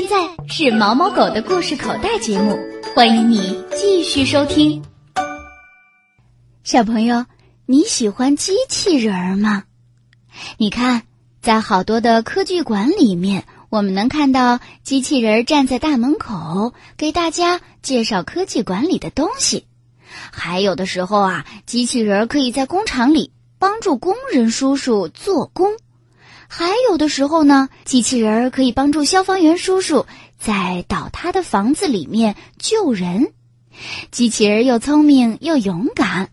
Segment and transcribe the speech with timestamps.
[0.00, 0.16] 现在
[0.46, 2.56] 是毛毛狗的故事口袋节目，
[2.94, 4.80] 欢迎你继续收听。
[6.62, 7.26] 小朋友，
[7.66, 9.64] 你喜欢机器人儿吗？
[10.56, 11.02] 你看，
[11.42, 19.66] 在好多的科技馆里面，我们能看到机器人站在大门口，给大家介绍科技馆里的东西。
[20.30, 25.72] 还有的时候啊，机器人可以在工厂里帮助工人叔叔做工。
[26.50, 30.06] 还有的时候呢，机器人儿可以帮助消防员叔叔
[30.38, 33.32] 在倒塌的房子里面救人。
[34.10, 36.30] 机器人又聪明又勇敢，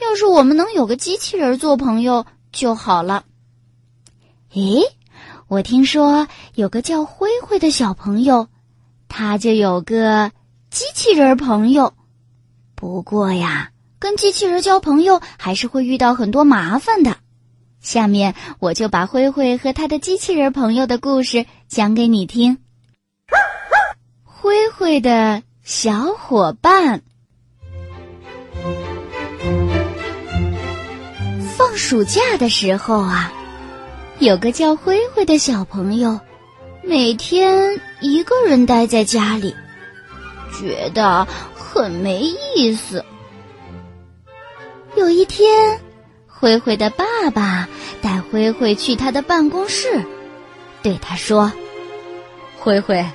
[0.00, 3.24] 要是我们能有个机器人做朋友就好了。
[4.54, 4.82] 诶，
[5.48, 8.48] 我听说有个叫灰灰的小朋友，
[9.08, 10.30] 他就有个
[10.70, 11.94] 机器人朋友。
[12.74, 17.16] 不过呀，跟机器人交朋友还是会遇到很多麻烦的。
[17.86, 22.58] 下面我就把灰灰和他的机器人朋友的故事讲给你听。
[24.24, 27.02] 灰灰的小伙伴。
[31.56, 33.32] 放暑假的时候啊，
[34.18, 36.18] 有个叫灰灰的小朋友，
[36.82, 39.54] 每天一个人待在家里，
[40.58, 42.24] 觉得很没
[42.56, 43.04] 意思。
[44.96, 45.78] 有一天。
[46.38, 47.66] 灰灰的爸爸
[48.30, 50.04] 灰灰去他的办公室，
[50.82, 51.52] 对他说
[52.58, 53.06] ：“灰灰，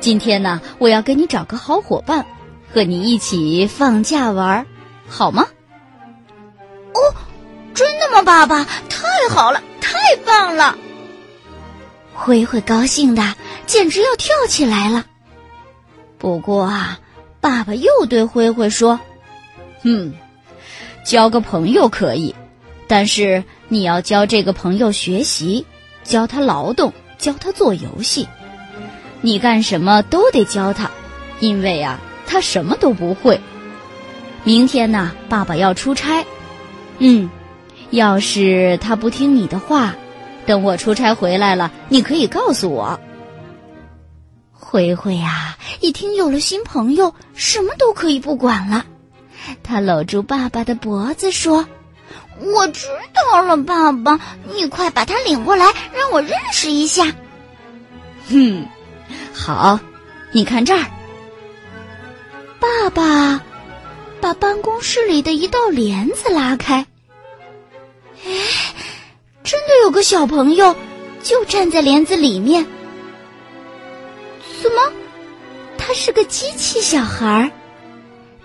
[0.00, 2.26] 今天呢，我要给你找个好伙伴，
[2.72, 4.66] 和你一起放假玩，
[5.08, 5.46] 好吗
[6.92, 7.00] ？”“哦，
[7.74, 8.64] 真的吗，爸爸？
[8.88, 10.76] 太好了，太棒了！”
[12.14, 13.34] 灰灰高兴的
[13.66, 15.06] 简直要跳起来了。
[16.18, 16.98] 不过啊，
[17.40, 19.00] 爸爸又对灰灰说
[19.82, 20.14] ：“嗯，
[21.04, 22.34] 交个朋友可以。”
[22.88, 25.64] 但是你要教这个朋友学习，
[26.02, 28.26] 教他劳动，教他做游戏，
[29.20, 30.90] 你干什么都得教他，
[31.38, 33.38] 因为啊，他什么都不会。
[34.42, 36.24] 明天呢，爸爸要出差，
[36.98, 37.28] 嗯，
[37.90, 39.94] 要是他不听你的话，
[40.46, 42.98] 等我出差回来了，你可以告诉我。
[44.52, 48.86] 灰灰啊，一听有了新朋友，什么都可以不管了，
[49.62, 51.66] 他搂住爸爸的脖子说。
[52.40, 54.18] 我知道了，爸爸，
[54.54, 57.12] 你快把他领过来，让我认识一下。
[58.30, 58.66] 哼，
[59.32, 59.80] 好，
[60.32, 60.84] 你看这儿。
[62.60, 63.40] 爸爸
[64.20, 66.86] 把办公室里的一道帘子拉开，
[68.24, 68.30] 哎，
[69.44, 70.74] 真的有个小朋友
[71.22, 72.66] 就站在帘子里面。
[74.62, 74.92] 怎么？
[75.78, 77.50] 他是个机器小孩儿？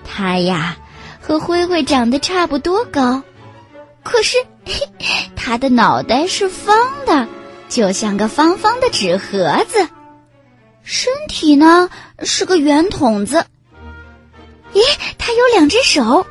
[0.05, 0.77] 他呀，
[1.19, 3.21] 和灰灰长得差不多高。
[4.03, 4.88] 可是嘿，
[5.36, 7.28] 他的脑袋是方的，
[7.69, 9.88] 就像个方方的纸盒子；
[10.84, 11.90] 身体呢
[12.22, 13.46] 是个圆筒子。
[14.74, 14.81] 咦，
[15.18, 16.25] 他有两只手，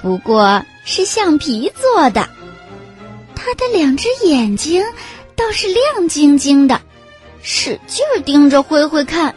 [0.00, 2.28] 不过是橡皮做的。
[3.34, 4.84] 他的两只眼睛
[5.36, 6.80] 倒是亮晶晶的，
[7.42, 9.34] 使劲盯着灰灰看。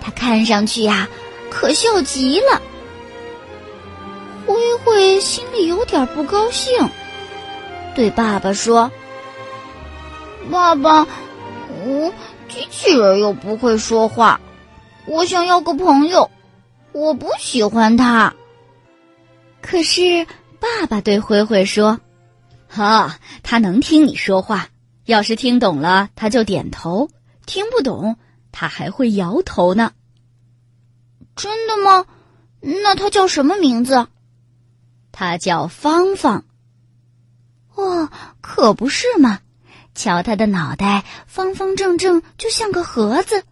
[0.00, 1.08] 他看上去呀，
[1.50, 2.60] 可笑极了。
[4.48, 6.88] 灰灰心里有点不高兴，
[7.94, 8.90] 对爸爸说
[10.50, 11.06] ：“爸爸，
[11.84, 12.10] 我
[12.48, 14.40] 机器人又不会说话，
[15.04, 16.30] 我想要个朋友，
[16.92, 18.32] 我不喜欢他。”
[19.60, 20.26] 可是
[20.58, 22.00] 爸爸对灰灰说
[22.68, 24.68] ：“哈，他能听你说话，
[25.04, 27.08] 要是听懂了，他就点头；
[27.44, 28.16] 听不懂，
[28.50, 29.92] 他还会摇头呢。”
[31.36, 32.06] 真的吗？
[32.62, 34.06] 那他叫什么名字？
[35.18, 36.44] 他叫芳芳。
[37.74, 38.08] 哦，
[38.40, 39.40] 可不是嘛！
[39.92, 43.42] 瞧他的脑袋，方方正正，就像个盒子。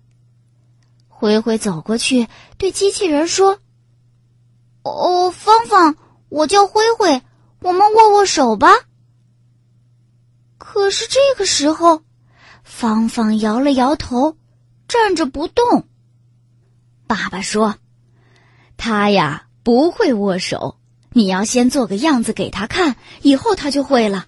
[1.08, 3.58] 灰灰走过去，对机器人说
[4.84, 5.96] ：“哦，芳芳，
[6.28, 7.20] 我叫灰灰，
[7.58, 8.68] 我们握握手吧。”
[10.58, 12.04] 可是这个时候，
[12.62, 14.36] 芳芳摇了摇头，
[14.86, 15.88] 站着不动。
[17.08, 17.74] 爸爸说
[18.78, 20.78] ：“他呀，不会握手。”
[21.16, 24.26] 你要先做个样子给他看，以后他就会了。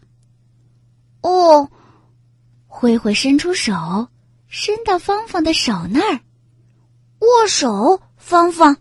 [1.20, 1.70] 哦，
[2.66, 4.08] 灰灰伸出手，
[4.46, 6.20] 伸到芳芳的手那儿，
[7.18, 8.00] 握手。
[8.16, 8.76] 芳芳，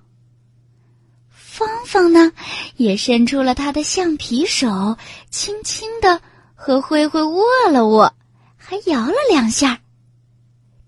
[1.29, 2.31] 芳芳呢，
[2.77, 4.97] 也伸出了她的橡皮手，
[5.29, 6.21] 轻轻的
[6.53, 8.13] 和灰灰握了握，
[8.55, 9.81] 还摇了两下。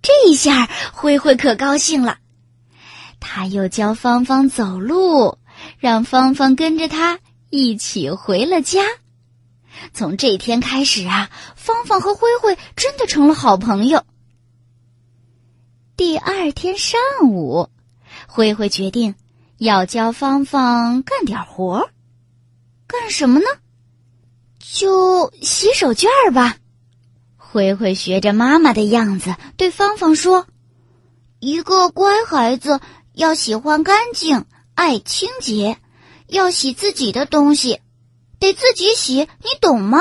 [0.01, 2.17] 这一下，灰灰可高兴了，
[3.19, 5.37] 他又教芳芳走路。
[5.79, 8.83] 让芳芳跟着他一起回了家。
[9.93, 14.03] 从这天开始啊，芳芳和灰灰真的成了好朋友。
[15.95, 16.99] 第二天上
[17.29, 17.69] 午，
[18.27, 19.15] 灰灰决定
[19.57, 21.89] 要教芳芳干点活儿。
[22.85, 23.45] 干什么呢？
[24.59, 26.57] 就洗手绢儿吧。
[27.37, 30.45] 灰灰学着妈妈的样子对芳芳说
[31.39, 32.79] ：“一个乖孩子
[33.13, 34.45] 要喜欢干净，
[34.79, 35.77] 爱清洁，
[36.27, 37.81] 要洗自己的东西，
[38.39, 39.99] 得自己洗，你懂吗？”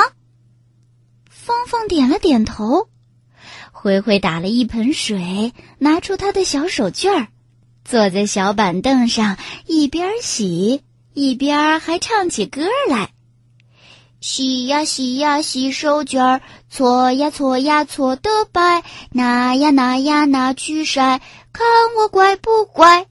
[1.28, 2.88] 芳芳点了点头。
[3.72, 7.26] 灰灰打了一盆水，拿出他的小手绢儿，
[7.84, 9.36] 坐在小板凳上，
[9.66, 13.10] 一边洗一边还唱起歌来
[14.22, 16.40] ：“洗呀洗呀洗手绢儿，
[16.70, 21.20] 搓呀搓呀搓得白，拿呀拿呀拿去晒，
[21.52, 21.66] 看
[21.98, 23.08] 我乖不乖？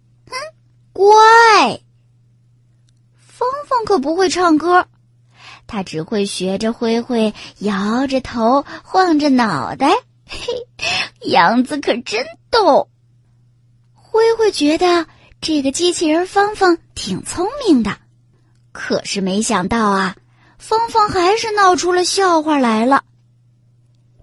[0.97, 1.79] 乖。”
[3.15, 4.87] 芳芳可不会唱歌，
[5.67, 9.91] 她只会学着灰灰摇着头，晃着脑袋。
[10.27, 10.67] 嘿，
[11.29, 12.89] 样子可真逗。
[13.93, 15.05] 灰灰觉得
[15.39, 17.99] 这个机器人芳芳挺聪明的，
[18.71, 20.15] 可是没想到啊，
[20.57, 23.03] 芳芳还是闹出了笑话来了。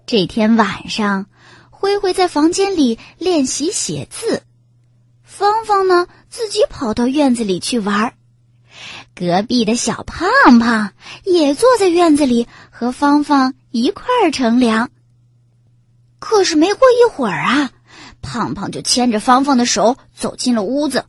[0.05, 1.27] 这天晚上，
[1.69, 4.43] 灰灰在房间里练习写字，
[5.23, 8.13] 芳芳呢自己跑到院子里去玩。
[9.15, 10.91] 隔壁的小胖胖
[11.23, 14.89] 也坐在院子里和芳芳一块儿乘凉。
[16.19, 17.71] 可是没过一会儿啊，
[18.21, 21.05] 胖胖就牵着芳芳的手走进了屋子。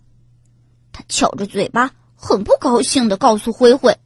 [0.92, 3.98] 他翘着嘴巴，很不高兴的告诉灰灰：“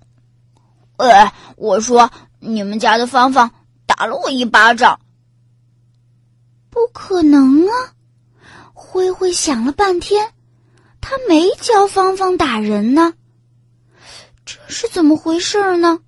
[0.96, 3.50] 哎，我说你们家的芳芳
[3.84, 4.99] 打了我一巴掌。”
[6.70, 7.93] 不可能啊！
[8.72, 10.32] 灰灰想了半天，
[11.00, 13.14] 他没教芳芳打人呢。
[14.44, 16.00] 这是怎么回事呢？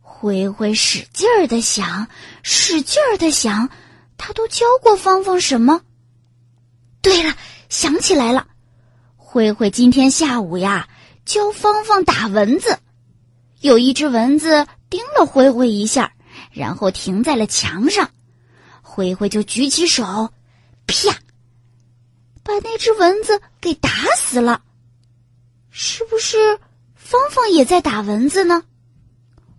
[0.00, 2.08] 灰灰使劲儿的想，
[2.42, 3.70] 使劲儿的想，
[4.16, 5.82] 他都教过芳芳什么？
[7.00, 7.36] 对了，
[7.68, 8.48] 想起来了，
[9.16, 10.88] 灰灰今天下午呀
[11.24, 12.78] 教芳芳打蚊子，
[13.60, 16.12] 有一只蚊子叮了灰灰一下，
[16.50, 18.10] 然后停在了墙上，
[18.82, 20.32] 灰灰就举起手，
[20.86, 21.14] 啪，
[22.42, 24.62] 把那只蚊子给打死了。
[25.70, 26.58] 是不是
[26.94, 28.62] 芳芳也在打蚊子呢？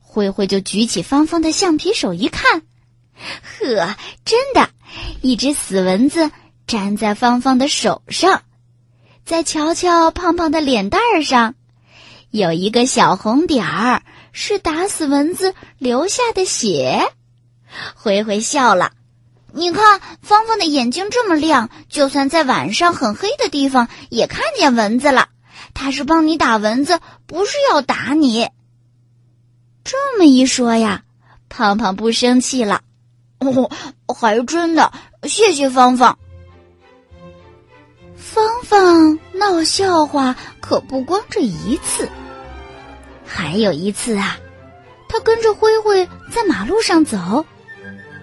[0.02, 2.64] 灰灰就举起芳芳的橡皮手一看，
[3.14, 3.96] 呵，
[4.26, 4.68] 真的，
[5.22, 6.32] 一只死蚊子
[6.66, 8.42] 粘在芳芳的手上。
[9.24, 11.54] 再瞧瞧胖胖的脸蛋儿上，
[12.32, 14.02] 有一个小红点儿，
[14.32, 17.14] 是打死蚊子留下的血。
[17.94, 18.94] 灰灰笑了，
[19.54, 25.30] 你看芳芳的眼睛这么亮，就算在晚上很黑的地方也看见蚊子了。
[25.74, 28.50] 他是帮你打蚊子，不是要打你。
[29.84, 31.04] 这么一说呀，
[31.48, 32.82] 胖胖不生气了。
[33.40, 33.70] 哦，
[34.14, 34.92] 还真的，
[35.24, 36.18] 谢谢芳芳。
[38.16, 42.08] 芳芳闹笑话可不光这一次，
[43.26, 44.38] 还有一次啊，
[45.08, 47.46] 他跟着灰灰在马路上走，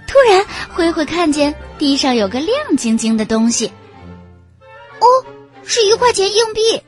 [0.06, 3.70] 突然灰灰看见地上有个亮晶晶的东西。
[5.00, 5.06] 哦，
[5.64, 6.82] 是一块钱硬币。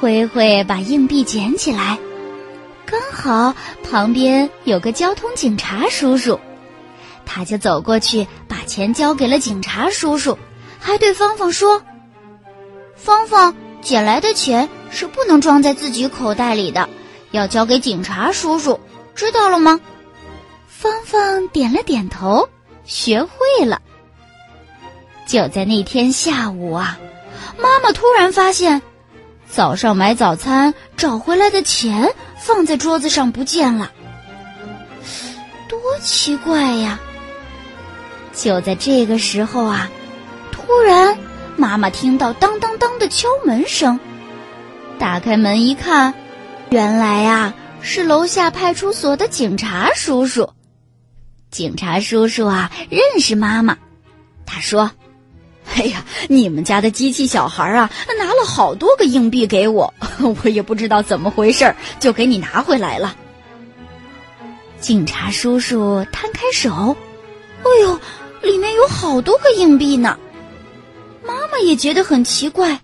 [0.00, 1.98] 灰灰把硬币捡起来。
[2.86, 3.54] 刚好
[3.88, 6.40] 旁边有个交通警察叔叔，
[7.24, 10.36] 他就走过去把钱交给了警察叔叔，
[10.80, 11.82] 还对芳芳说
[12.96, 16.88] ：“芳芳捡来的钱是不能装在自己口袋里的，
[17.30, 18.80] 要交给警察叔叔，
[19.14, 19.80] 知道了吗？”
[20.80, 22.48] 芳芳点了点头，
[22.86, 23.82] 学会了。
[25.26, 26.98] 就在那天下午啊，
[27.58, 28.80] 妈妈突然发现。
[29.46, 33.90] 早上买早餐找回来的钱放在桌子上不见了，
[35.68, 36.98] 多奇怪呀！
[38.32, 39.90] 就在这个时候啊，
[40.50, 41.18] 突然
[41.56, 44.00] 妈妈听到当当当的敲门声，
[44.98, 46.14] 打开门一看，
[46.70, 50.48] 原来啊是楼下派出所的警察叔叔。
[51.50, 53.76] 警察叔叔啊认识妈妈，
[54.46, 54.90] 他说。
[55.76, 59.94] 哎呀，你们家的机器小孩啊，拿了好多个硬币给我，
[60.42, 63.14] 我也不知道怎么回事，就给你拿回来了。
[64.80, 66.96] 警察叔叔摊开手，
[67.62, 68.00] 哎呦，
[68.42, 70.18] 里面有好多个硬币呢。
[71.24, 72.80] 妈妈也觉得很奇怪，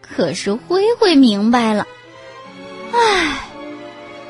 [0.00, 1.88] 可是灰灰明白了。
[2.92, 3.48] 唉，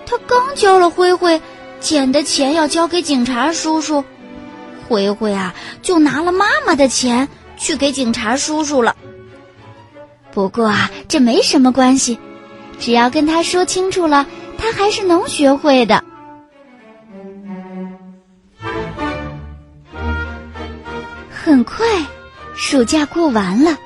[0.07, 1.43] 他刚交了灰灰
[1.81, 4.05] 捡的钱要交给警察叔叔，
[4.89, 7.29] 灰灰啊就拿了妈妈的钱。
[7.63, 8.97] 去给警察叔叔了。
[10.33, 12.19] 不过啊，这没什么关系，
[12.79, 14.25] 只要跟他说清楚了，
[14.57, 16.03] 他还是能学会的。
[21.31, 21.87] 很快，
[22.55, 23.77] 暑假过完了，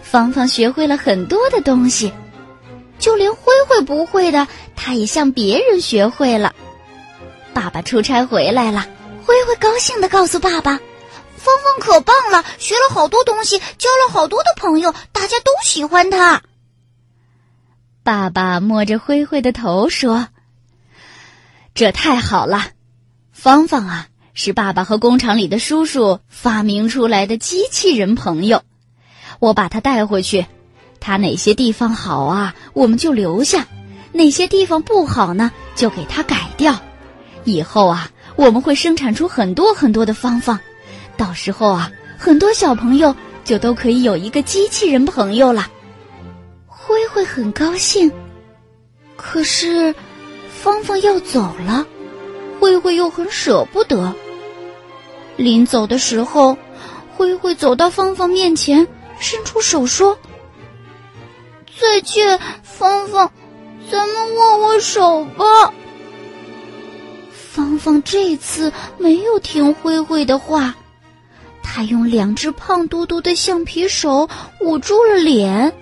[0.00, 2.10] 芳芳学会了很多的东西，
[2.98, 6.47] 就连灰灰不会的，她也向别人学会了。
[7.68, 8.86] 爸爸出差回来了，
[9.26, 10.80] 灰灰高兴的告诉爸爸
[11.36, 16.40] ：“芳芳可棒了，学了好多东西，交了好多的朋友，大家都喜欢她。”
[18.02, 20.28] 爸爸摸着灰灰的头说
[21.74, 22.68] ：“这太好了，
[23.32, 28.62] 芳芳啊！”是爸爸和工厂里的叔叔发明出来的机器人朋友，
[29.40, 30.46] 我把他带回去，
[31.00, 33.64] 他哪些地方好啊，我们就留下；
[34.12, 36.80] 哪些地方不好呢，就给他改掉。
[37.48, 40.58] 以后啊，我们会生产出很多很多的芳芳，
[41.16, 43.14] 到时候啊，很多小朋友
[43.44, 45.66] 就都可以有一个机器人朋友了。
[46.66, 48.10] 灰灰很高兴，
[49.16, 49.94] 可是
[50.48, 51.86] 芳芳要走了，
[52.58, 54.14] 灰灰又很舍不得。
[55.36, 56.56] 临走的时候，
[57.16, 58.86] 灰灰走到芳芳面前，
[59.20, 60.18] 伸出手说
[61.78, 63.30] ：“再见，芳芳，
[63.90, 65.72] 咱们握握手吧。”
[67.58, 70.76] 芳芳这次没有听灰灰的话，
[71.60, 74.28] 她用两只胖嘟嘟的橡皮手
[74.60, 75.74] 捂住了脸。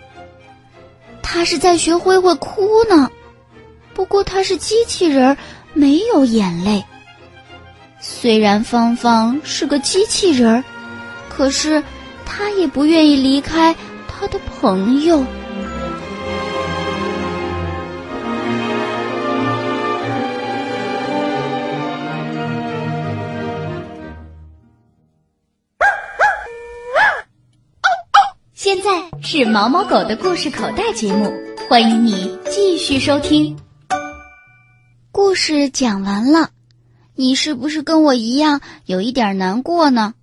[1.23, 3.11] 她是在学灰灰哭呢，
[3.93, 5.37] 不过她是机器人，
[5.75, 6.83] 没有眼泪。
[8.01, 10.65] 虽然芳芳是个机器人，
[11.29, 11.85] 可是
[12.25, 13.77] 她也不愿意离开
[14.09, 15.23] 她的朋友。
[29.37, 31.31] 是毛毛狗的故事口袋节目，
[31.69, 33.55] 欢迎你继续收听。
[35.13, 36.49] 故事讲完了。
[37.15, 40.15] 你是不是跟我一样有一点难过呢？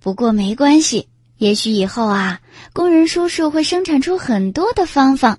[0.00, 2.40] 不过没关系，也许以后啊，
[2.72, 5.38] 工人叔叔会生产出很多的芳芳，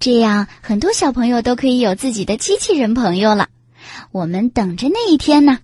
[0.00, 3.48] 这样很多小朋友都可以有自己的机器人朋友了。
[4.10, 5.60] 我们等着那一天呢。